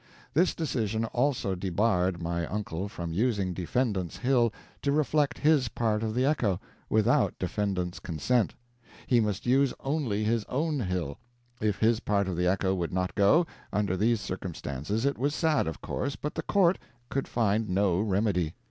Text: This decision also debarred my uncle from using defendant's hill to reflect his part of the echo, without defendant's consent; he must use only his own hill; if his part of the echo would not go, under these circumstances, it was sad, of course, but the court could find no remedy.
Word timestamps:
This 0.33 0.55
decision 0.55 1.05
also 1.05 1.53
debarred 1.53 2.23
my 2.23 2.47
uncle 2.47 2.89
from 2.89 3.13
using 3.13 3.53
defendant's 3.53 4.17
hill 4.17 4.51
to 4.81 4.91
reflect 4.91 5.37
his 5.37 5.67
part 5.67 6.01
of 6.01 6.15
the 6.15 6.25
echo, 6.25 6.59
without 6.89 7.37
defendant's 7.37 7.99
consent; 7.99 8.55
he 9.05 9.19
must 9.19 9.45
use 9.45 9.75
only 9.81 10.23
his 10.23 10.43
own 10.45 10.79
hill; 10.79 11.19
if 11.61 11.77
his 11.77 11.99
part 11.99 12.27
of 12.27 12.35
the 12.35 12.47
echo 12.47 12.73
would 12.73 12.91
not 12.91 13.13
go, 13.13 13.45
under 13.71 13.95
these 13.95 14.19
circumstances, 14.19 15.05
it 15.05 15.19
was 15.19 15.35
sad, 15.35 15.67
of 15.67 15.81
course, 15.81 16.15
but 16.15 16.33
the 16.33 16.41
court 16.41 16.79
could 17.09 17.27
find 17.27 17.69
no 17.69 17.99
remedy. 18.01 18.55